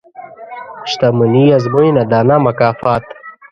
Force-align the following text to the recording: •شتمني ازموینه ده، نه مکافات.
•شتمني 0.89 1.43
ازموینه 1.57 2.03
ده، 2.11 2.19
نه 2.29 2.35
مکافات. 2.45 3.03